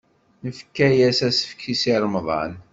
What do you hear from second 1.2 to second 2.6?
asefk i Si Remḍan.